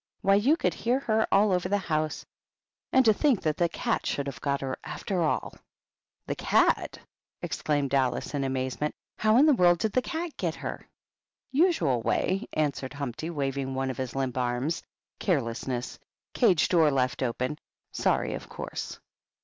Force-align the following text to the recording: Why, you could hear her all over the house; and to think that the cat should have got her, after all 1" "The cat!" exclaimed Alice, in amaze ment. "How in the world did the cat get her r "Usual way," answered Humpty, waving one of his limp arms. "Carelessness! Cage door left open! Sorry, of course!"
Why, 0.21 0.33
you 0.33 0.57
could 0.57 0.73
hear 0.73 0.97
her 1.01 1.27
all 1.31 1.51
over 1.51 1.69
the 1.69 1.77
house; 1.77 2.25
and 2.91 3.05
to 3.05 3.13
think 3.13 3.43
that 3.43 3.57
the 3.57 3.69
cat 3.69 4.03
should 4.07 4.25
have 4.25 4.41
got 4.41 4.61
her, 4.61 4.75
after 4.83 5.21
all 5.21 5.51
1" 5.53 5.59
"The 6.25 6.35
cat!" 6.37 6.97
exclaimed 7.43 7.93
Alice, 7.93 8.33
in 8.33 8.43
amaze 8.43 8.81
ment. 8.81 8.95
"How 9.19 9.37
in 9.37 9.45
the 9.45 9.53
world 9.53 9.77
did 9.77 9.93
the 9.93 10.01
cat 10.01 10.35
get 10.37 10.55
her 10.55 10.79
r 10.81 10.87
"Usual 11.51 12.01
way," 12.01 12.47
answered 12.53 12.93
Humpty, 12.93 13.29
waving 13.29 13.75
one 13.75 13.91
of 13.91 13.97
his 13.97 14.15
limp 14.15 14.39
arms. 14.39 14.81
"Carelessness! 15.19 15.99
Cage 16.33 16.67
door 16.67 16.89
left 16.89 17.21
open! 17.21 17.59
Sorry, 17.91 18.33
of 18.33 18.49
course!" 18.49 18.99